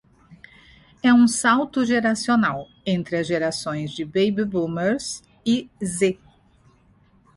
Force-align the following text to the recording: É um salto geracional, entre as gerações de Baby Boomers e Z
É 1.03 1.13
um 1.13 1.27
salto 1.27 1.85
geracional, 1.85 2.67
entre 2.83 3.17
as 3.17 3.27
gerações 3.27 3.91
de 3.91 4.03
Baby 4.03 4.43
Boomers 4.45 5.21
e 5.45 5.69
Z 5.85 6.17